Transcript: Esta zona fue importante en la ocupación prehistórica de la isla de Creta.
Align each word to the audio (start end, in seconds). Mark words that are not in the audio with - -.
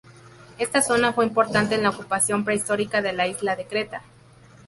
Esta 0.57 0.81
zona 0.81 1.13
fue 1.13 1.27
importante 1.27 1.75
en 1.75 1.83
la 1.83 1.91
ocupación 1.91 2.43
prehistórica 2.43 3.03
de 3.03 3.13
la 3.13 3.27
isla 3.27 3.55
de 3.55 3.67
Creta. 3.67 4.01